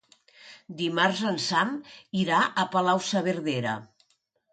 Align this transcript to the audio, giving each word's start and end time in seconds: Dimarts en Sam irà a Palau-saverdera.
Dimarts 0.77 1.19
en 1.31 1.35
Sam 1.47 1.69
irà 2.21 2.39
a 2.45 2.65
Palau-saverdera. 2.77 3.75